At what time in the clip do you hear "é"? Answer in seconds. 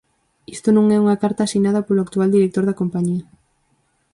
0.95-0.97